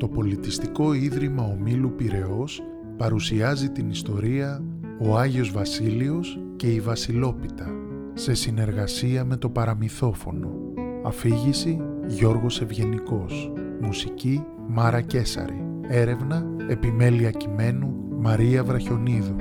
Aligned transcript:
Το 0.00 0.08
Πολιτιστικό 0.08 0.92
Ίδρυμα 0.92 1.42
Ομίλου 1.42 1.94
Πυραιός 1.94 2.62
παρουσιάζει 2.96 3.70
την 3.70 3.90
ιστορία 3.90 4.64
«Ο 4.98 5.18
Άγιος 5.18 5.52
Βασίλειος 5.52 6.40
και 6.56 6.72
η 6.72 6.80
Βασιλόπιτα» 6.80 7.70
σε 8.14 8.34
συνεργασία 8.34 9.24
με 9.24 9.36
το 9.36 9.50
Παραμυθόφωνο. 9.50 10.50
Αφήγηση 11.04 11.80
Γιώργος 12.06 12.60
Ευγενικός. 12.60 13.52
Μουσική 13.80 14.44
Μάρα 14.68 15.00
Κέσαρη. 15.00 15.66
Έρευνα 15.88 16.46
Επιμέλεια 16.68 17.30
Κειμένου 17.30 17.94
Μαρία 18.18 18.64
Βραχιονίδου. 18.64 19.36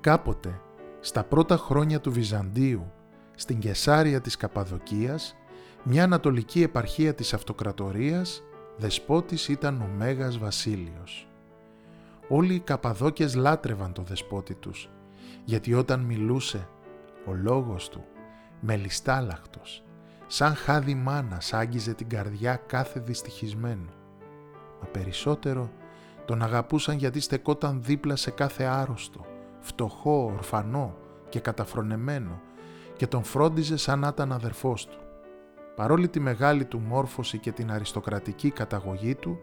Κάποτε, 0.00 0.60
στα 1.04 1.24
πρώτα 1.24 1.56
χρόνια 1.56 2.00
του 2.00 2.12
Βυζαντίου, 2.12 2.92
στην 3.34 3.58
Κεσάρια 3.58 4.20
της 4.20 4.36
Καπαδοκίας, 4.36 5.36
μια 5.82 6.04
ανατολική 6.04 6.62
επαρχία 6.62 7.14
της 7.14 7.34
αυτοκρατορίας, 7.34 8.42
δεσπότης 8.76 9.48
ήταν 9.48 9.80
ο 9.80 9.88
Μέγας 9.96 10.38
Βασίλειος. 10.38 11.28
Όλοι 12.28 12.54
οι 12.54 12.60
Καπαδόκες 12.60 13.34
λάτρευαν 13.34 13.92
το 13.92 14.02
δεσπότη 14.02 14.54
τους, 14.54 14.90
γιατί 15.44 15.74
όταν 15.74 16.00
μιλούσε, 16.00 16.68
ο 17.26 17.32
λόγος 17.34 17.88
του, 17.88 18.04
μελιστάλαχτος, 18.60 19.84
σαν 20.26 20.54
χάδι 20.54 20.94
μάνας 20.94 21.52
άγγιζε 21.52 21.94
την 21.94 22.08
καρδιά 22.08 22.56
κάθε 22.56 23.00
δυστυχισμένου. 23.00 23.90
Μα 24.80 24.86
περισσότερο 24.86 25.70
τον 26.24 26.42
αγαπούσαν 26.42 26.96
γιατί 26.96 27.20
στεκόταν 27.20 27.82
δίπλα 27.82 28.16
σε 28.16 28.30
κάθε 28.30 28.64
άρρωστο, 28.64 29.26
φτωχό, 29.62 30.32
ορφανό 30.34 30.96
και 31.28 31.40
καταφρονεμένο 31.40 32.40
και 32.96 33.06
τον 33.06 33.22
φρόντιζε 33.22 33.76
σαν 33.76 33.98
να 33.98 34.08
ήταν 34.08 34.32
αδερφός 34.32 34.86
του. 34.86 34.98
Παρόλη 35.76 36.08
τη 36.08 36.20
μεγάλη 36.20 36.64
του 36.64 36.80
μόρφωση 36.80 37.38
και 37.38 37.52
την 37.52 37.72
αριστοκρατική 37.72 38.50
καταγωγή 38.50 39.14
του, 39.14 39.38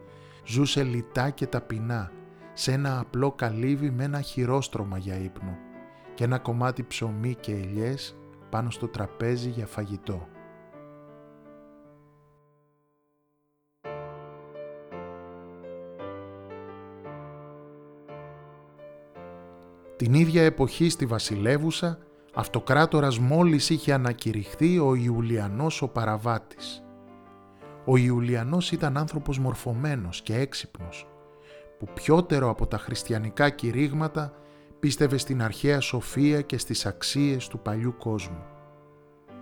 ζούσε 0.45 0.84
λιτά 0.84 1.30
και 1.30 1.48
ταπεινά 1.48 2.11
σε 2.53 2.72
ένα 2.72 3.00
απλό 3.00 3.31
καλύβι 3.31 3.92
με 3.92 4.03
ένα 4.03 4.22
χειρόστρωμα 4.22 4.98
για 4.98 5.16
ύπνο 5.16 5.58
και 6.14 6.23
ένα 6.23 6.39
κομμάτι 6.39 6.83
ψωμί 6.83 7.36
και 7.36 7.52
ελιές 7.52 8.16
πάνω 8.50 8.70
στο 8.70 8.88
τραπέζι 8.88 9.50
για 9.50 9.66
φαγητό. 9.66 10.28
Την 20.00 20.14
ίδια 20.14 20.44
εποχή 20.44 20.89
στη 20.89 21.05
Βασιλεύουσα, 21.05 21.97
αυτοκράτορας 22.33 23.19
μόλις 23.19 23.69
είχε 23.69 23.94
ανακηρυχθεί 23.94 24.80
ο 24.80 24.95
Ιουλιανός 24.95 25.81
ο 25.81 25.88
Παραβάτης. 25.88 26.83
Ο 27.86 27.97
Ιουλιανός 27.97 28.72
ήταν 28.72 28.97
άνθρωπος 28.97 29.39
μορφωμένος 29.39 30.22
και 30.22 30.36
έξυπνος, 30.36 31.08
που 31.80 31.88
πιότερο 31.94 32.50
από 32.50 32.67
τα 32.67 32.77
χριστιανικά 32.77 33.50
κηρύγματα 33.50 34.33
πίστευε 34.80 35.17
στην 35.17 35.42
αρχαία 35.42 35.80
σοφία 35.81 36.42
και 36.42 36.58
στις 36.58 36.86
αξίες 36.86 37.47
του 37.47 37.59
παλιού 37.59 37.95
κόσμου. 37.97 38.44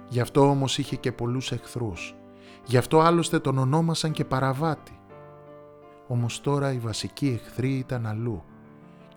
Γι' 0.10 0.20
αυτό 0.20 0.50
όμως 0.50 0.78
είχε 0.78 0.96
και 0.96 1.12
πολλούς 1.12 1.52
εχθρούς. 1.52 2.16
Γι' 2.66 2.78
αυτό 2.78 3.00
άλλωστε 3.00 3.40
τον 3.40 3.58
ονόμασαν 3.58 4.12
και 4.12 4.26
Παραβάτη. 4.26 5.00
Όμως 6.08 6.42
τώρα 6.42 6.72
οι 6.72 6.78
βασικοί 6.78 7.40
εχθροί 7.44 7.72
ήταν 7.72 8.06
αλλού 8.06 8.44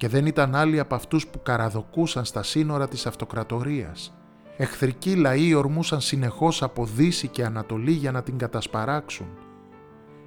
και 0.01 0.09
δεν 0.09 0.27
ήταν 0.27 0.55
άλλοι 0.55 0.79
από 0.79 0.95
αυτούς 0.95 1.27
που 1.27 1.43
καραδοκούσαν 1.43 2.25
στα 2.25 2.43
σύνορα 2.43 2.89
της 2.89 3.06
αυτοκρατορίας. 3.06 4.15
Εχθρικοί 4.57 5.17
λαοί 5.17 5.55
ορμούσαν 5.55 6.01
συνεχώς 6.01 6.62
από 6.62 6.84
Δύση 6.84 7.29
και 7.29 7.45
Ανατολή 7.45 7.91
για 7.91 8.12
να 8.12 8.23
την 8.23 8.39
κατασπαράξουν 8.39 9.27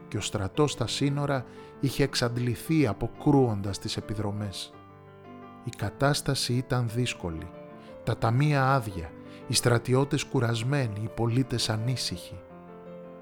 και 0.08 0.18
ο 0.18 0.22
στρατός 0.22 0.72
στα 0.72 0.88
σύνορα 0.88 1.46
είχε 1.80 2.04
εξαντληθεί 2.04 2.88
αποκρούοντας 2.88 3.80
τις 3.80 3.98
επιδρομές. 3.98 4.74
Η 5.64 5.70
κατάσταση 5.78 6.54
ήταν 6.54 6.90
δύσκολη, 6.94 7.48
τα 8.04 8.18
ταμεία 8.18 8.74
άδεια, 8.74 9.12
οι 9.48 9.54
στρατιώτες 9.54 10.24
κουρασμένοι, 10.24 11.02
οι 11.04 11.10
πολίτες 11.16 11.70
ανήσυχοι. 11.70 12.40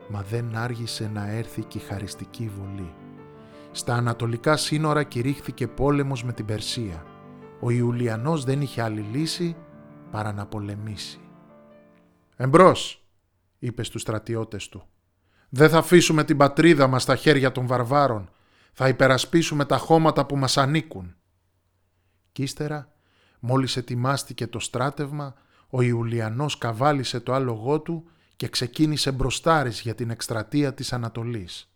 Μα 0.10 0.22
δεν 0.22 0.56
άργησε 0.56 1.10
να 1.14 1.30
έρθει 1.30 1.64
και 1.64 1.78
η 1.78 1.82
χαριστική 1.82 2.52
βολή. 2.58 2.94
Στα 3.74 3.94
ανατολικά 3.94 4.58
σύνορα 4.58 5.04
κηρύχθηκε 5.04 5.68
πόλεμος 5.68 6.24
με 6.24 6.34
την 6.34 6.46
Περσία. 6.46 7.06
Ο 7.60 7.70
Ιουλιανός 7.70 8.44
δεν 8.44 8.62
είχε 8.62 8.82
άλλη 8.82 9.02
λύση 9.02 9.56
παρά 10.12 10.34
να 10.34 10.46
πολεμήσει. 10.46 11.20
«Εμπρός», 12.36 13.06
είπε 13.60 13.84
στους 13.84 14.02
στρατιώτες 14.02 14.70
του. 14.70 14.88
«Δεν 15.50 15.70
θα 15.70 15.78
αφήσουμε 15.78 16.24
την 16.24 16.38
πατρίδα 16.38 16.88
μας 16.88 17.04
στα 17.04 17.16
χέρια 17.16 17.52
των 17.52 17.68
βαρβάρων. 17.68 18.30
Θα 18.74 18.88
υπερασπίσουμε 18.88 19.66
τα 19.66 19.78
χώματα 19.78 20.26
που 20.26 20.38
μας 20.38 20.58
ανήκουν». 20.58 21.16
Κι 22.32 22.44
ύστερα, 22.44 22.94
μόλις 23.40 23.78
ετοιμάστηκε 23.78 24.48
το 24.48 24.60
στράτευμα, 24.60 25.34
ο 25.70 25.82
Ιουλιανός 25.82 26.58
καβάλισε 26.58 27.20
το 27.20 27.34
άλογό 27.34 27.80
του 27.80 28.10
και 28.36 28.48
ξεκίνησε 28.48 29.12
μπροστάρις 29.12 29.82
για 29.82 29.96
την 29.96 30.10
εκστρατεία 30.10 30.74
της 30.74 30.94
Ανατολής. 30.94 31.71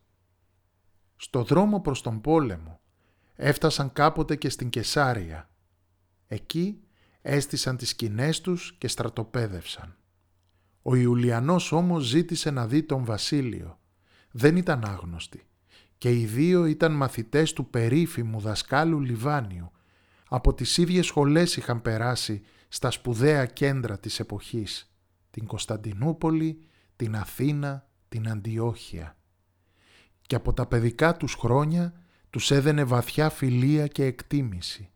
Στο 1.15 1.43
δρόμο 1.43 1.81
προς 1.81 2.01
τον 2.01 2.21
πόλεμο 2.21 2.79
έφτασαν 3.35 3.93
κάποτε 3.93 4.35
και 4.35 4.49
στην 4.49 4.69
Κεσάρια. 4.69 5.49
Εκεί 6.27 6.79
έστησαν 7.21 7.77
τις 7.77 7.89
σκηνές 7.89 8.41
τους 8.41 8.75
και 8.77 8.87
στρατοπέδευσαν. 8.87 9.95
Ο 10.81 10.95
Ιουλιανός 10.95 11.71
όμως 11.71 12.03
ζήτησε 12.03 12.51
να 12.51 12.67
δει 12.67 12.83
τον 12.83 13.05
Βασίλειο. 13.05 13.79
Δεν 14.31 14.55
ήταν 14.55 14.85
άγνωστοι 14.85 15.47
και 15.97 16.19
οι 16.19 16.25
δύο 16.25 16.65
ήταν 16.65 16.91
μαθητές 16.91 17.53
του 17.53 17.69
περίφημου 17.69 18.39
δασκάλου 18.39 18.99
Λιβάνιου. 18.99 19.71
Από 20.29 20.53
τις 20.53 20.77
ίδιες 20.77 21.05
σχολές 21.05 21.55
είχαν 21.55 21.81
περάσει 21.81 22.41
στα 22.67 22.91
σπουδαία 22.91 23.45
κέντρα 23.45 23.99
της 23.99 24.19
εποχής, 24.19 24.95
την 25.31 25.45
Κωνσταντινούπολη, 25.45 26.59
την 26.95 27.15
Αθήνα, 27.15 27.87
την 28.09 28.29
Αντιόχεια 28.29 29.17
και 30.27 30.35
από 30.35 30.53
τα 30.53 30.65
παιδικά 30.65 31.17
τους 31.17 31.33
χρόνια 31.33 31.93
τους 32.29 32.51
έδαινε 32.51 32.83
βαθιά 32.83 33.29
φιλία 33.29 33.87
και 33.87 34.05
εκτίμηση. 34.05 34.89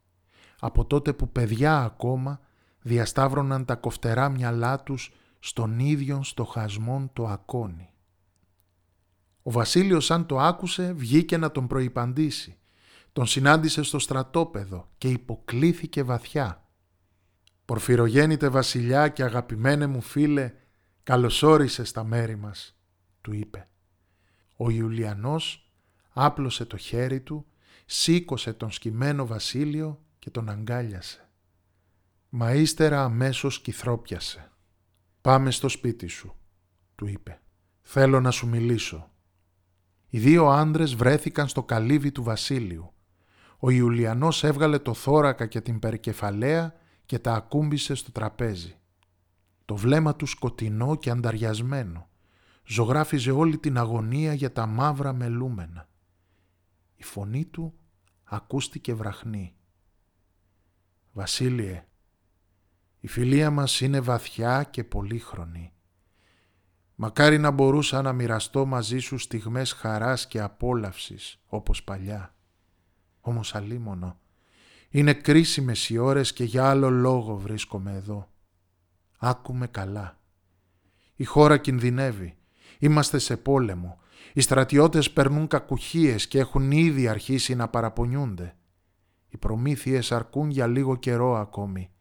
Από 0.59 0.85
τότε 0.85 1.13
που 1.13 1.31
παιδιά 1.31 1.79
ακόμα 1.83 2.39
διασταύρωναν 2.81 3.65
τα 3.65 3.75
κοφτερά 3.75 4.29
μυαλά 4.29 4.83
τους 4.83 5.11
στον 5.39 5.79
ίδιο 5.79 6.23
στοχασμόν 6.23 7.09
το 7.13 7.27
ακόνι. 7.27 7.89
Ο 9.43 9.51
Βασίλειος 9.51 10.11
αν 10.11 10.25
το 10.25 10.39
άκουσε 10.39 10.93
βγήκε 10.93 11.37
να 11.37 11.51
τον 11.51 11.67
προϋπαντήσει. 11.67 12.57
Τον 13.13 13.25
συνάντησε 13.25 13.83
στο 13.83 13.99
στρατόπεδο 13.99 14.89
και 14.97 15.07
υποκλήθηκε 15.09 16.03
βαθιά. 16.03 16.63
«Πορφυρογέννητε 17.65 18.49
βασιλιά 18.49 19.07
και 19.07 19.23
αγαπημένε 19.23 19.87
μου 19.87 20.01
φίλε, 20.01 20.53
καλωσόρισες 21.03 21.89
στα 21.89 22.03
μέρη 22.03 22.35
μας», 22.35 22.75
του 23.21 23.33
είπε. 23.33 23.68
Ο 24.61 24.69
Ιουλιανός 24.69 25.71
άπλωσε 26.09 26.65
το 26.65 26.77
χέρι 26.77 27.21
του, 27.21 27.45
σήκωσε 27.85 28.53
τον 28.53 28.71
σκυμμένο 28.71 29.25
Βασίλειο 29.25 30.01
και 30.19 30.29
τον 30.29 30.49
αγκάλιασε. 30.49 31.29
Μα 32.29 32.53
ύστερα 32.53 33.03
αμέσως 33.03 33.61
κυθρόπιασε. 33.61 34.51
«Πάμε 35.21 35.51
στο 35.51 35.69
σπίτι 35.69 36.07
σου», 36.07 36.35
του 36.95 37.07
είπε. 37.07 37.41
«Θέλω 37.81 38.19
να 38.19 38.31
σου 38.31 38.47
μιλήσω». 38.47 39.11
Οι 40.09 40.19
δύο 40.19 40.47
άντρες 40.47 40.95
βρέθηκαν 40.95 41.47
στο 41.47 41.63
καλύβι 41.63 42.11
του 42.11 42.23
Βασίλειου. 42.23 42.93
Ο 43.59 43.69
Ιουλιανός 43.69 44.43
έβγαλε 44.43 44.79
το 44.79 44.93
θώρακα 44.93 45.45
και 45.45 45.61
την 45.61 45.79
περικεφαλαία 45.79 46.73
και 47.05 47.19
τα 47.19 47.33
ακούμπησε 47.33 47.95
στο 47.95 48.11
τραπέζι. 48.11 48.75
Το 49.65 49.75
βλέμμα 49.75 50.15
του 50.15 50.25
σκοτεινό 50.25 50.95
και 50.95 51.09
ανταριασμένο 51.09 52.09
ζωγράφιζε 52.69 53.31
όλη 53.31 53.57
την 53.57 53.77
αγωνία 53.77 54.33
για 54.33 54.51
τα 54.51 54.65
μαύρα 54.65 55.13
μελούμενα. 55.13 55.87
Η 56.95 57.03
φωνή 57.03 57.45
του 57.45 57.73
ακούστηκε 58.23 58.93
βραχνή. 58.93 59.53
«Βασίλειε, 61.11 61.85
η 62.99 63.07
φιλία 63.07 63.51
μας 63.51 63.81
είναι 63.81 63.99
βαθιά 63.99 64.63
και 64.63 64.83
πολύχρονη. 64.83 65.73
Μακάρι 66.95 67.37
να 67.37 67.51
μπορούσα 67.51 68.01
να 68.01 68.13
μοιραστώ 68.13 68.65
μαζί 68.65 68.99
σου 68.99 69.17
στιγμές 69.17 69.71
χαράς 69.71 70.27
και 70.27 70.39
απόλαυσης 70.39 71.39
όπως 71.45 71.83
παλιά. 71.83 72.35
Όμως 73.21 73.55
αλίμονο, 73.55 74.19
είναι 74.89 75.13
κρίσιμες 75.13 75.89
οι 75.89 75.97
ώρες 75.97 76.33
και 76.33 76.43
για 76.43 76.69
άλλο 76.69 76.89
λόγο 76.89 77.37
βρίσκομαι 77.37 77.93
εδώ. 77.93 78.29
Άκουμε 79.17 79.67
καλά. 79.67 80.19
Η 81.15 81.23
χώρα 81.23 81.57
κινδυνεύει. 81.57 82.38
Είμαστε 82.79 83.19
σε 83.19 83.37
πόλεμο. 83.37 83.99
Οι 84.33 84.41
στρατιώτες 84.41 85.11
περνούν 85.11 85.47
κακουχίες 85.47 86.27
και 86.27 86.39
έχουν 86.39 86.71
ήδη 86.71 87.07
αρχίσει 87.07 87.55
να 87.55 87.67
παραπονιούνται. 87.67 88.55
Οι 89.29 89.37
προμήθειες 89.37 90.11
αρκούν 90.11 90.49
για 90.49 90.67
λίγο 90.67 90.95
καιρό 90.95 91.35
ακόμη. 91.35 91.91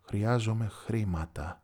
Χρειάζομαι 0.00 0.68
χρήματα. 0.68 1.62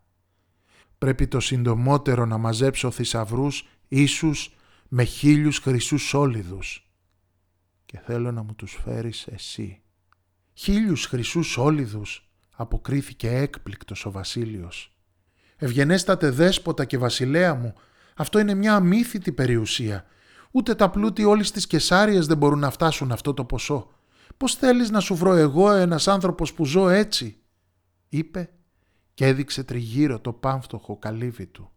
Πρέπει 0.99 1.29
το 1.29 1.41
συντομότερο 1.41 2.27
να 2.27 2.39
μαζέψω 2.39 2.91
θησαυρούς 2.91 3.69
ίσους 3.89 4.55
με 4.89 5.05
χίλιους 5.05 5.59
χρυσούς 5.59 6.03
σόλιδους. 6.03 6.91
Και 7.87 7.99
θέλω 7.99 8.33
να 8.33 8.43
μου 8.43 8.55
τους 8.55 8.79
φέρεις 8.85 9.27
εσύ. 9.27 9.83
Χίλιους 10.53 11.07
χρυσούς 11.07 11.47
σόλιδους, 11.47 12.31
αποκρίθηκε 12.57 13.31
έκπληκτος 13.31 14.07
ο 14.07 14.11
Βασίλειος. 14.11 14.95
Ευγενέστατε 15.57 16.31
δέσποτα 16.31 16.85
και 16.85 16.99
βασιλέα 16.99 17.55
μου, 17.55 17.75
αυτό 18.21 18.39
είναι 18.39 18.55
μια 18.55 18.75
αμύθιτη 18.75 19.33
περιουσία. 19.33 20.05
Ούτε 20.51 20.75
τα 20.75 20.91
πλούτη 20.91 21.25
όλης 21.25 21.51
της 21.51 21.67
Κεσάριας 21.67 22.27
δεν 22.27 22.37
μπορούν 22.37 22.59
να 22.59 22.71
φτάσουν 22.71 23.13
αυτό 23.13 23.35
το 23.35 23.45
ποσό. 23.45 23.91
Πώς 24.37 24.55
θέλεις 24.55 24.91
να 24.91 25.01
σου 25.01 25.15
βρω 25.15 25.33
εγώ 25.33 25.71
ένας 25.71 26.09
άνθρωπος 26.09 26.55
που 26.55 26.65
ζω 26.65 26.89
έτσι, 26.89 27.37
είπε 28.09 28.51
και 29.15 29.27
έδειξε 29.27 29.65
τριγύρω 29.65 30.21
το 30.21 30.33
πάμφτωχο 30.33 30.97
καλύβι 30.97 31.47
του. 31.47 31.71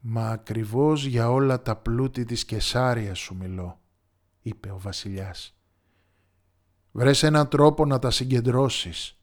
«Μα 0.00 0.28
ακριβώς 0.28 1.04
για 1.04 1.30
όλα 1.30 1.62
τα 1.62 1.76
πλούτη 1.76 2.24
της 2.24 2.44
Κεσάριας 2.44 3.18
σου 3.18 3.36
μιλώ», 3.36 3.80
είπε 4.40 4.70
ο 4.70 4.78
βασιλιάς. 4.78 5.56
«Βρες 6.92 7.22
έναν 7.22 7.48
τρόπο 7.48 7.86
να 7.86 7.98
τα 7.98 8.10
συγκεντρώσεις. 8.10 9.18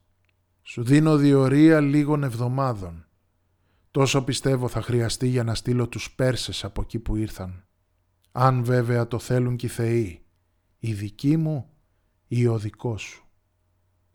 Σου 0.62 0.84
δίνω 0.84 1.18
διορία 1.18 1.80
λίγων 1.80 2.24
εβδομάδων. 2.24 3.06
Τόσο 3.92 4.24
πιστεύω 4.24 4.68
θα 4.68 4.82
χρειαστεί 4.82 5.28
για 5.28 5.44
να 5.44 5.56
στείλω 5.56 5.88
τους 5.88 6.12
Πέρσες 6.16 6.64
από 6.64 6.82
εκεί 6.82 7.00
που 7.00 7.16
ήρθαν. 7.16 7.66
Αν 8.32 8.64
βέβαια 8.64 9.08
το 9.08 9.20
θέλουν 9.20 9.56
και 9.56 9.66
οι 9.66 9.70
θεοί, 9.70 10.26
η 10.80 10.94
δική 10.94 11.38
μου 11.38 11.70
ή 12.28 12.48
ο 12.48 12.58
δικός 12.58 13.02
σου. 13.02 13.26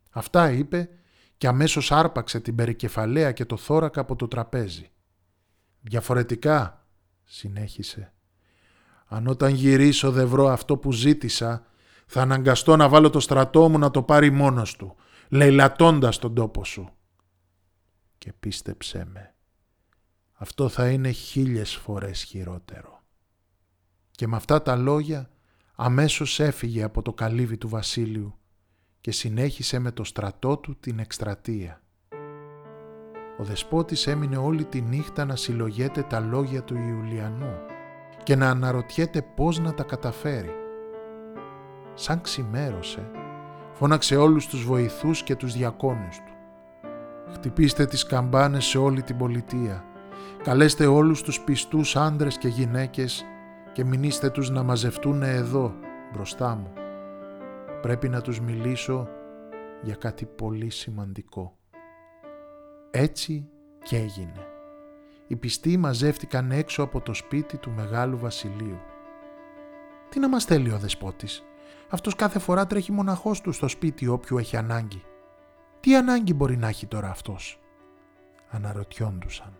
Αυτά 0.09 0.51
είπε 0.51 0.89
και 1.37 1.47
αμέσως 1.47 1.91
άρπαξε 1.91 2.39
την 2.39 2.55
περικεφαλαία 2.55 3.31
και 3.31 3.45
το 3.45 3.57
θώρακα 3.57 4.01
από 4.01 4.15
το 4.15 4.27
τραπέζι. 4.27 4.91
Διαφορετικά, 5.81 6.87
συνέχισε, 7.23 8.13
αν 9.05 9.27
όταν 9.27 9.53
γυρίσω 9.53 10.11
δεν 10.11 10.27
βρω 10.27 10.47
αυτό 10.47 10.77
που 10.77 10.91
ζήτησα, 10.91 11.65
θα 12.05 12.21
αναγκαστώ 12.21 12.75
να 12.75 12.89
βάλω 12.89 13.09
το 13.09 13.19
στρατό 13.19 13.69
μου 13.69 13.77
να 13.77 13.91
το 13.91 14.03
πάρει 14.03 14.29
μόνος 14.29 14.75
του, 14.75 14.95
λαιλατώντας 15.29 16.19
τον 16.19 16.33
τόπο 16.33 16.65
σου. 16.65 16.89
Και 18.17 18.33
πίστεψέ 18.33 19.05
με, 19.05 19.35
αυτό 20.39 20.69
θα 20.69 20.89
είναι 20.89 21.11
χίλιες 21.11 21.75
φορές 21.75 22.23
χειρότερο. 22.23 23.01
Και 24.11 24.27
με 24.27 24.35
αυτά 24.35 24.61
τα 24.61 24.75
λόγια 24.75 25.29
αμέσως 25.75 26.39
έφυγε 26.39 26.83
από 26.83 27.01
το 27.01 27.13
καλύβι 27.13 27.57
του 27.57 27.67
Βασίλειου 27.69 28.37
και 29.01 29.11
συνέχισε 29.11 29.79
με 29.79 29.91
το 29.91 30.03
στρατό 30.03 30.57
του 30.57 30.79
την 30.79 30.99
εκστρατεία. 30.99 31.81
Ο 33.39 33.43
δεσπότης 33.43 34.07
έμεινε 34.07 34.37
όλη 34.37 34.65
τη 34.65 34.81
νύχτα 34.81 35.25
να 35.25 35.35
συλλογέται 35.35 36.03
τα 36.03 36.19
λόγια 36.19 36.63
του 36.63 36.75
Ιουλιανού 36.75 37.55
και 38.23 38.35
να 38.35 38.49
αναρωτιέται 38.49 39.21
πώς 39.21 39.59
να 39.59 39.73
τα 39.73 39.83
καταφέρει. 39.83 40.51
Σαν 41.93 42.21
ξημέρωσε, 42.21 43.11
φώναξε 43.73 44.15
όλους 44.15 44.47
τους 44.47 44.63
βοηθούς 44.63 45.23
και 45.23 45.35
τους 45.35 45.53
διακόνους 45.53 46.17
του. 46.17 46.31
Χτυπήστε 47.33 47.85
τις 47.85 48.05
καμπάνες 48.05 48.65
σε 48.65 48.77
όλη 48.77 49.01
την 49.01 49.17
πολιτεία. 49.17 49.86
Καλέστε 50.43 50.85
όλους 50.85 51.21
τους 51.21 51.39
πιστούς 51.41 51.95
άντρες 51.95 52.37
και 52.37 52.47
γυναίκες 52.47 53.25
και 53.73 53.83
μηνύστε 53.83 54.29
τους 54.29 54.49
να 54.49 54.63
μαζευτούν 54.63 55.21
εδώ, 55.21 55.73
μπροστά 56.13 56.55
μου. 56.55 56.73
Πρέπει 57.81 58.09
να 58.09 58.21
τους 58.21 58.39
μιλήσω 58.39 59.07
για 59.81 59.95
κάτι 59.95 60.25
πολύ 60.25 60.69
σημαντικό. 60.69 61.57
Έτσι 62.91 63.49
και 63.83 63.97
έγινε. 63.97 64.47
Οι 65.27 65.35
πιστοί 65.35 65.77
μαζεύτηκαν 65.77 66.51
έξω 66.51 66.83
από 66.83 67.01
το 67.01 67.13
σπίτι 67.13 67.57
του 67.57 67.71
Μεγάλου 67.71 68.17
Βασιλείου. 68.17 68.79
Τι 70.09 70.19
να 70.19 70.29
μας 70.29 70.45
θέλει 70.45 70.71
ο 70.71 70.77
δεσπότης; 70.77 71.43
Αυτός 71.89 72.15
κάθε 72.15 72.39
φορά 72.39 72.67
τρέχει 72.67 72.91
μοναχός 72.91 73.41
του 73.41 73.51
στο 73.51 73.67
σπίτι 73.67 74.07
όποιου 74.07 74.37
έχει 74.37 74.57
ανάγκη. 74.57 75.03
Τι 75.79 75.95
ανάγκη 75.95 76.33
μπορεί 76.33 76.57
να 76.57 76.67
έχει 76.67 76.85
τώρα 76.85 77.09
αυτός; 77.09 77.59
Αναρωτιόντουσαν. 78.49 79.59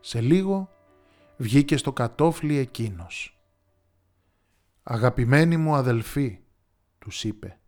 Σε 0.00 0.20
λίγο 0.20 0.70
βγήκε 1.36 1.76
στο 1.76 1.92
κατόφλι 1.92 2.56
εκείνος. 2.56 3.40
«Αγαπημένοι 4.82 5.56
μου 5.56 5.74
αδελφοί», 5.74 6.38
τους 6.98 7.24
είπε 7.24 7.60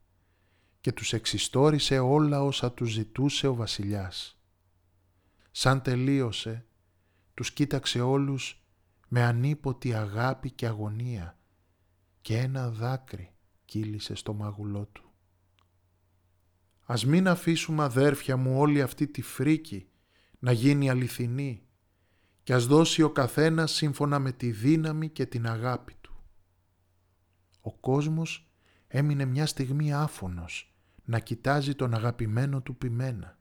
και 0.81 0.93
τους 0.93 1.13
εξιστόρισε 1.13 1.99
όλα 1.99 2.43
όσα 2.43 2.73
τους 2.73 2.91
ζητούσε 2.91 3.47
ο 3.47 3.55
βασιλιάς. 3.55 4.41
Σαν 5.51 5.83
τελείωσε, 5.83 6.67
τους 7.35 7.53
κοίταξε 7.53 8.01
όλους 8.01 8.63
με 9.09 9.23
ανίποτη 9.23 9.95
αγάπη 9.95 10.51
και 10.51 10.67
αγωνία 10.67 11.39
και 12.21 12.39
ένα 12.39 12.71
δάκρυ 12.71 13.35
κύλησε 13.65 14.15
στο 14.15 14.35
μάγουλό 14.35 14.87
του. 14.87 15.13
Ας 16.85 17.05
μην 17.05 17.29
αφήσουμε 17.29 17.83
αδέρφια 17.83 18.37
μου 18.37 18.59
όλη 18.59 18.83
αυτή 18.83 19.07
τη 19.07 19.23
φρίκη 19.23 19.89
να 20.39 20.53
γίνει 20.53 20.91
αληθινή 20.91 21.67
και 22.43 22.55
ας 22.55 22.67
δώσει 22.67 23.03
ο 23.03 23.11
καθένας 23.11 23.73
σύμφωνα 23.73 24.19
με 24.19 24.33
τη 24.33 24.51
δύναμη 24.51 25.09
και 25.09 25.27
την 25.27 25.47
αγάπη 25.47 25.95
του. 26.01 26.15
Ο 27.61 27.73
κόσμος 27.73 28.51
έμεινε 28.89 29.25
μια 29.25 29.47
στιγμή 29.47 29.95
άφωνος 29.95 30.75
να 31.05 31.19
κοιτάζει 31.19 31.75
τον 31.75 31.95
αγαπημένο 31.95 32.61
του 32.61 32.77
πιμένα. 32.77 33.37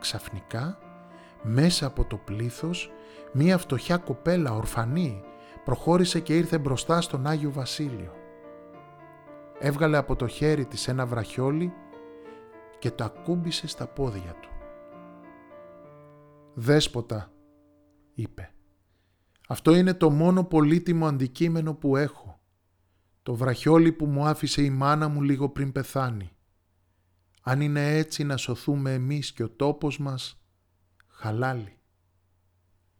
Ξαφνικά, 0.00 0.78
μέσα 1.42 1.86
από 1.86 2.04
το 2.04 2.16
πλήθος, 2.16 2.90
μία 3.32 3.58
φτωχιά 3.58 3.96
κοπέλα 3.96 4.52
ορφανή 4.52 5.22
προχώρησε 5.64 6.20
και 6.20 6.36
ήρθε 6.36 6.58
μπροστά 6.58 7.00
στον 7.00 7.26
Άγιο 7.26 7.50
Βασίλειο. 7.50 8.12
Έβγαλε 9.58 9.96
από 9.96 10.16
το 10.16 10.26
χέρι 10.26 10.66
της 10.66 10.88
ένα 10.88 11.06
βραχιόλι 11.06 11.72
και 12.84 12.90
το 12.90 13.04
ακούμπησε 13.04 13.66
στα 13.66 13.86
πόδια 13.86 14.36
του. 14.40 14.48
«Δέσποτα», 16.54 17.32
είπε, 18.14 18.54
«αυτό 19.48 19.74
είναι 19.74 19.94
το 19.94 20.10
μόνο 20.10 20.44
πολύτιμο 20.44 21.06
αντικείμενο 21.06 21.74
που 21.74 21.96
έχω. 21.96 22.40
Το 23.22 23.34
βραχιόλι 23.34 23.92
που 23.92 24.06
μου 24.06 24.24
άφησε 24.24 24.62
η 24.62 24.70
μάνα 24.70 25.08
μου 25.08 25.22
λίγο 25.22 25.48
πριν 25.48 25.72
πεθάνει. 25.72 26.30
Αν 27.42 27.60
είναι 27.60 27.96
έτσι 27.96 28.24
να 28.24 28.36
σωθούμε 28.36 28.92
εμείς 28.92 29.32
και 29.32 29.42
ο 29.42 29.50
τόπος 29.50 29.98
μας, 29.98 30.42
χαλάλι». 31.08 31.78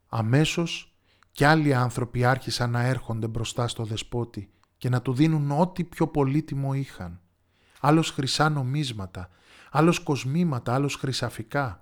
Αμέσως 0.07 0.97
κι 1.33 1.45
άλλοι 1.45 1.75
άνθρωποι 1.75 2.25
άρχισαν 2.25 2.71
να 2.71 2.83
έρχονται 2.83 3.29
μπροστά 3.29 3.69
στο 3.69 3.85
δεσπότη 3.85 4.51
και 4.77 4.89
να 4.89 5.03
του 5.03 5.13
δίνουν 5.13 5.51
ό,τι 5.51 5.85
πιο 5.85 6.09
πολύτιμο 6.09 6.75
είχαν. 6.75 7.21
Άλλος 7.81 8.11
χρυσά 8.11 8.49
νομίσματα, 8.49 9.29
άλλος 9.77 9.99
κοσμήματα, 9.99 10.75
άλλος 10.75 10.95
χρυσαφικά. 10.95 11.79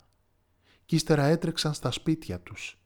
Κι 0.84 0.94
ύστερα 0.94 1.24
έτρεξαν 1.24 1.74
στα 1.74 1.90
σπίτια 1.90 2.40
τους. 2.40 2.78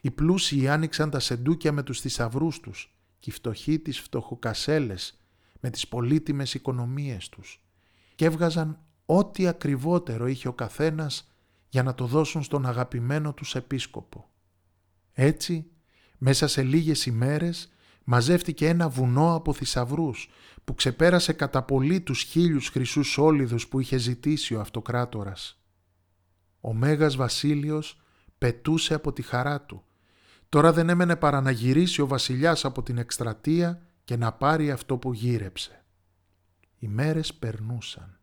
Οι 0.00 0.10
πλούσιοι 0.10 0.68
άνοιξαν 0.68 1.10
τα 1.10 1.20
σεντούκια 1.20 1.72
με 1.72 1.82
τους 1.82 2.00
θησαυρούς 2.00 2.60
τους 2.60 2.94
και 3.18 3.30
οι 3.30 3.32
φτωχοί 3.32 3.78
τις 3.78 4.00
φτωχοκασέλες 4.00 5.18
με 5.60 5.70
τις 5.70 5.88
πολύτιμες 5.88 6.54
οικονομίες 6.54 7.28
τους 7.28 7.64
και 8.14 8.24
έβγαζαν 8.24 8.78
ό,τι 9.06 9.46
ακριβότερο 9.46 10.26
είχε 10.26 10.48
ο 10.48 10.52
καθένας 10.52 11.30
για 11.68 11.82
να 11.82 11.94
το 11.94 12.06
δώσουν 12.06 12.42
στον 12.42 12.66
αγαπημένο 12.66 13.32
τους 13.32 13.54
επίσκοπο. 13.54 14.30
Έτσι, 15.12 15.70
μέσα 16.18 16.46
σε 16.46 16.62
λίγες 16.62 17.06
ημέρες 17.06 17.72
μαζεύτηκε 18.04 18.68
ένα 18.68 18.88
βουνό 18.88 19.34
από 19.34 19.52
θησαυρούς 19.52 20.30
που 20.64 20.74
ξεπέρασε 20.74 21.32
κατά 21.32 21.62
πολύ 21.62 22.00
τους 22.00 22.22
χίλιους 22.22 22.68
χρυσούς 22.68 23.08
σόλιδους 23.08 23.68
που 23.68 23.80
είχε 23.80 23.96
ζητήσει 23.96 24.54
ο 24.54 24.60
αυτοκράτορας. 24.60 25.62
Ο 26.60 26.74
Μέγας 26.74 27.16
Βασίλειος 27.16 28.02
πετούσε 28.38 28.94
από 28.94 29.12
τη 29.12 29.22
χαρά 29.22 29.60
του. 29.60 29.84
Τώρα 30.48 30.72
δεν 30.72 30.88
έμενε 30.88 31.16
παρά 31.16 31.40
να 31.40 31.50
γυρίσει 31.50 32.00
ο 32.00 32.06
βασιλιάς 32.06 32.64
από 32.64 32.82
την 32.82 32.98
εκστρατεία 32.98 33.82
και 34.04 34.16
να 34.16 34.32
πάρει 34.32 34.70
αυτό 34.70 34.96
που 34.96 35.12
γύρεψε. 35.12 35.84
Οι 36.78 36.88
μέρες 36.88 37.34
περνούσαν. 37.34 38.18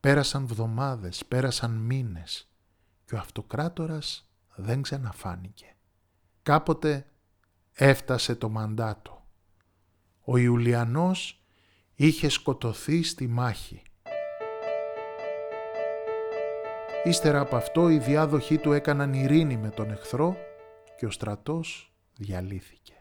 Πέρασαν 0.00 0.46
βδομάδες, 0.46 1.24
πέρασαν 1.28 1.70
μήνες 1.70 2.48
και 3.04 3.14
ο 3.14 3.18
αυτοκράτορας 3.18 4.30
δεν 4.54 4.82
ξαναφάνηκε. 4.82 5.76
Κάποτε 6.42 7.09
έφτασε 7.82 8.34
το 8.34 8.48
μαντάτο. 8.48 9.24
Ο 10.24 10.36
Ιουλιανός 10.36 11.44
είχε 11.94 12.28
σκοτωθεί 12.28 13.02
στη 13.02 13.26
μάχη. 13.26 13.82
Ύστερα 17.04 17.40
από 17.40 17.56
αυτό 17.56 17.88
οι 17.88 17.98
διάδοχοί 17.98 18.58
του 18.58 18.72
έκαναν 18.72 19.12
ειρήνη 19.12 19.56
με 19.56 19.68
τον 19.68 19.90
εχθρό 19.90 20.36
και 20.96 21.06
ο 21.06 21.10
στρατός 21.10 21.94
διαλύθηκε. 22.16 22.94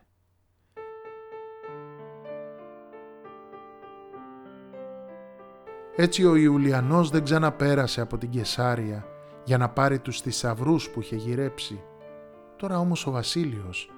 Έτσι 5.96 6.26
ο 6.26 6.36
Ιουλιανός 6.36 7.10
δεν 7.10 7.24
ξαναπέρασε 7.24 8.02
από 8.02 8.18
την 8.18 8.30
Κεσάρια 8.30 9.06
για 9.44 9.58
να 9.58 9.70
πάρει 9.70 10.00
τους 10.00 10.22
θησαυρούς 10.22 10.90
που 10.90 11.00
είχε 11.00 11.16
γυρέψει. 11.16 11.84
Τώρα 12.56 12.80
όμως 12.80 13.08
ο 13.08 13.12
Βασίλειος 13.12 13.90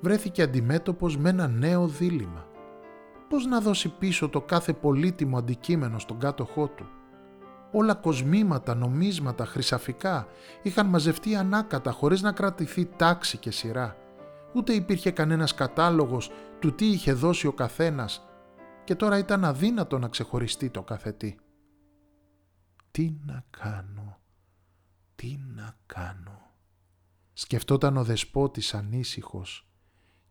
βρέθηκε 0.00 0.42
αντιμέτωπος 0.42 1.16
με 1.16 1.28
ένα 1.28 1.48
νέο 1.48 1.86
δίλημα. 1.88 2.46
Πώς 3.28 3.46
να 3.46 3.60
δώσει 3.60 3.88
πίσω 3.88 4.28
το 4.28 4.40
κάθε 4.40 4.72
πολύτιμο 4.72 5.38
αντικείμενο 5.38 5.98
στον 5.98 6.18
κάτοχό 6.18 6.68
του; 6.68 6.86
Όλα 7.76 7.94
κοσμήματα, 7.94 8.74
νομίσματα, 8.74 9.46
χρυσαφικά 9.46 10.26
είχαν 10.62 10.86
μαζευτεί 10.86 11.36
ανάκατα 11.36 11.90
χωρίς 11.90 12.22
να 12.22 12.32
κρατηθεί 12.32 12.86
τάξη 12.96 13.38
και 13.38 13.50
σειρά. 13.50 13.96
Ούτε 14.54 14.72
υπήρχε 14.72 15.10
κανένας 15.10 15.54
κατάλογος 15.54 16.30
του 16.58 16.74
τι 16.74 16.86
είχε 16.86 17.12
δώσει 17.12 17.46
ο 17.46 17.52
καθένας 17.52 18.24
και 18.84 18.94
τώρα 18.94 19.18
ήταν 19.18 19.44
αδύνατο 19.44 19.98
να 19.98 20.08
ξεχωριστεί 20.08 20.70
το 20.70 20.82
καθετή. 20.82 21.38
Τι 22.90 23.14
να 23.26 23.44
κάνω, 23.50 24.18
τι 25.14 25.38
να 25.54 25.76
κάνω; 25.86 26.50
Σκεφτόταν 27.32 27.96
ο 27.96 28.04
δεσπότης 28.04 28.74
ανήσυχος 28.74 29.68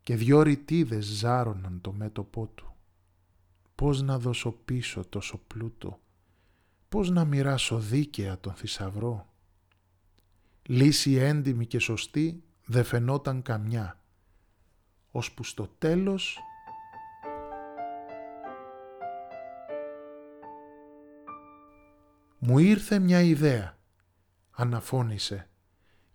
και 0.04 0.16
δυο 0.16 0.42
ρητίδες 0.42 1.04
ζάρωναν 1.04 1.80
το 1.80 1.92
μέτωπό 1.92 2.46
του. 2.46 2.74
Πώς 3.74 4.02
να 4.02 4.18
δώσω 4.18 4.50
πίσω 4.52 5.04
τόσο 5.04 5.38
πλούτο, 5.46 6.00
πώς 6.88 7.10
να 7.10 7.24
μοιράσω 7.24 7.78
δίκαια 7.78 8.40
τον 8.40 8.54
θησαυρό; 8.54 9.28
Λύση 10.62 11.12
έντιμη 11.14 11.66
και 11.66 11.78
σωστή 11.78 12.42
δεν 12.64 12.84
φαινόταν 12.84 13.42
καμιά, 13.42 14.00
ώσπου 15.10 15.44
στο 15.44 15.68
τέλος 15.78 16.38
Μου 22.38 22.58
ήρθε 22.58 22.98
μια 22.98 23.20
ιδέα, 23.20 23.78
αναφώνησε 24.50 25.48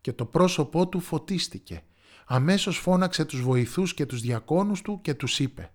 και 0.02 0.14
το 0.14 0.26
πρόσωπό 0.26 0.88
του 0.88 1.00
φωτίστηκε. 1.00 1.84
Αμέσως 2.32 2.78
φώναξε 2.78 3.26
τους 3.26 3.42
βοηθούς 3.42 3.94
και 3.94 4.06
τους 4.06 4.22
διακόνους 4.22 4.82
του 4.82 5.00
και 5.02 5.14
τους 5.14 5.40
είπε 5.40 5.72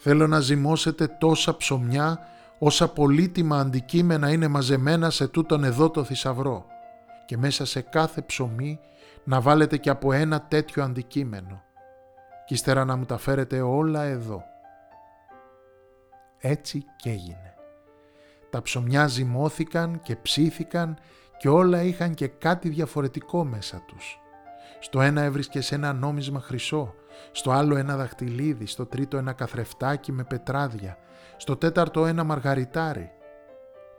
«Θέλω 0.00 0.26
να 0.26 0.40
ζυμώσετε 0.40 1.06
τόσα 1.06 1.56
ψωμιά 1.56 2.18
όσα 2.58 2.88
πολύτιμα 2.88 3.58
αντικείμενα 3.58 4.30
είναι 4.30 4.48
μαζεμένα 4.48 5.10
σε 5.10 5.28
τούτον 5.28 5.64
εδώ 5.64 5.90
το 5.90 6.04
θησαυρό 6.04 6.66
και 7.26 7.36
μέσα 7.36 7.64
σε 7.64 7.80
κάθε 7.80 8.22
ψωμί 8.22 8.80
να 9.24 9.40
βάλετε 9.40 9.76
και 9.76 9.90
από 9.90 10.12
ένα 10.12 10.42
τέτοιο 10.42 10.82
αντικείμενο 10.82 11.62
και 12.46 12.54
ύστερα 12.54 12.84
να 12.84 12.96
μου 12.96 13.04
τα 13.04 13.18
φέρετε 13.18 13.60
όλα 13.60 14.02
εδώ». 14.02 14.42
Έτσι 16.38 16.84
και 16.96 17.10
έγινε. 17.10 17.54
Τα 18.50 18.62
ψωμιά 18.62 19.06
ζυμώθηκαν 19.06 20.00
και 20.02 20.16
ψήθηκαν 20.16 20.98
και 21.38 21.48
όλα 21.48 21.82
είχαν 21.82 22.14
και 22.14 22.26
κάτι 22.26 22.68
διαφορετικό 22.68 23.44
μέσα 23.44 23.82
τους. 23.86 24.20
Στο 24.80 25.00
ένα 25.00 25.22
έβρισκες 25.22 25.72
ένα 25.72 25.92
νόμισμα 25.92 26.40
χρυσό, 26.40 26.94
στο 27.32 27.50
άλλο 27.50 27.76
ένα 27.76 27.96
δαχτυλίδι, 27.96 28.66
στο 28.66 28.86
τρίτο 28.86 29.16
ένα 29.16 29.32
καθρεφτάκι 29.32 30.12
με 30.12 30.24
πετράδια, 30.24 30.98
στο 31.36 31.56
τέταρτο 31.56 32.06
ένα 32.06 32.24
μαργαριτάρι. 32.24 33.10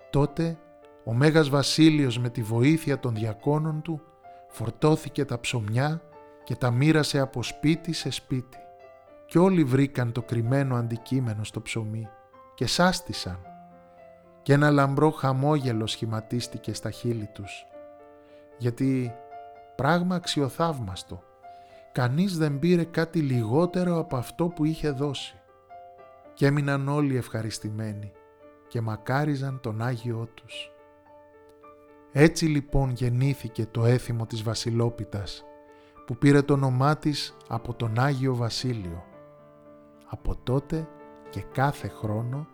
Τότε 0.10 0.58
ο 1.04 1.14
Μέγας 1.14 1.50
Βασίλειος 1.50 2.20
με 2.20 2.30
τη 2.30 2.42
βοήθεια 2.42 3.00
των 3.00 3.16
διακόνων 3.16 3.82
του 3.82 4.02
φορτώθηκε 4.48 5.26
τα 5.26 5.40
ψωμιά 5.40 6.02
και 6.44 6.56
τα 6.56 6.72
μοίρασε 6.72 7.20
από 7.20 7.44
σπίτι 7.44 7.94
σε 7.94 8.10
σπίτι. 8.10 8.58
Και 9.26 9.40
όλοι 9.40 9.64
βρήκαν 9.64 10.12
το 10.12 10.22
κρυμμένο 10.22 10.76
αντικείμενο 10.76 11.44
στο 11.44 11.62
ψωμί 11.62 12.08
και 12.56 12.66
σάστησαν 12.66 13.49
και 14.50 14.56
ένα 14.56 14.70
λαμπρό 14.72 15.12
χαμόγελο 15.12 15.88
σχηματίστηκε 15.88 16.74
στα 16.74 16.92
χείλη 16.92 17.30
τους. 17.34 17.66
Γιατί 18.58 19.14
πράγμα 19.76 20.16
αξιοθαύμαστο, 20.16 21.24
κανείς 21.92 22.38
δεν 22.38 22.60
πήρε 22.60 22.84
κάτι 22.84 23.20
λιγότερο 23.20 24.00
από 24.00 24.16
αυτό 24.16 24.48
που 24.48 24.66
είχε 24.66 24.90
δώσει. 24.90 25.40
Και 26.34 26.46
έμειναν 26.46 26.88
όλοι 26.88 27.16
ευχαριστημένοι 27.18 28.12
και 28.68 28.82
μακάριζαν 28.82 29.60
τον 29.62 29.82
Άγιό 29.82 30.30
τους. 30.34 30.72
Έτσι 32.12 32.46
λοιπόν 32.46 32.90
γεννήθηκε 32.92 33.66
το 33.66 33.86
έθιμο 33.86 34.26
της 34.26 34.44
Βασιλόπιτας 34.44 35.44
που 36.06 36.18
πήρε 36.18 36.42
το 36.42 36.54
όνομά 36.54 36.98
της 36.98 37.38
από 37.48 37.74
τον 37.74 38.00
Άγιο 38.00 38.36
Βασίλειο. 38.36 39.06
Από 40.06 40.36
τότε 40.36 40.88
και 41.30 41.42
κάθε 41.42 41.88
χρόνο, 41.88 42.48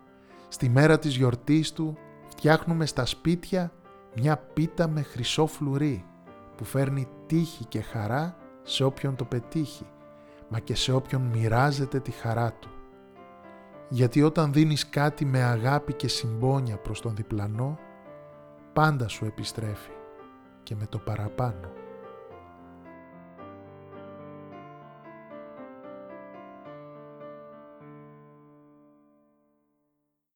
στη 0.48 0.68
μέρα 0.68 0.98
της 0.98 1.16
γιορτής 1.16 1.72
του, 1.72 1.96
φτιάχνουμε 2.28 2.86
στα 2.86 3.06
σπίτια 3.06 3.72
μια 4.16 4.36
πίτα 4.36 4.88
με 4.88 5.02
χρυσό 5.02 5.46
φλουρί 5.46 6.04
που 6.56 6.64
φέρνει 6.64 7.08
τύχη 7.26 7.64
και 7.64 7.80
χαρά 7.80 8.36
σε 8.62 8.84
όποιον 8.84 9.16
το 9.16 9.24
πετύχει, 9.24 9.86
μα 10.48 10.58
και 10.58 10.74
σε 10.74 10.92
όποιον 10.92 11.22
μοιράζεται 11.22 12.00
τη 12.00 12.10
χαρά 12.10 12.52
του. 12.52 12.68
Γιατί 13.88 14.22
όταν 14.22 14.52
δίνεις 14.52 14.88
κάτι 14.88 15.24
με 15.24 15.42
αγάπη 15.42 15.92
και 15.92 16.08
συμπόνια 16.08 16.76
προς 16.76 17.00
τον 17.00 17.14
διπλανό, 17.14 17.78
πάντα 18.72 19.08
σου 19.08 19.24
επιστρέφει 19.24 19.90
και 20.62 20.74
με 20.74 20.86
το 20.86 20.98
παραπάνω. 20.98 21.72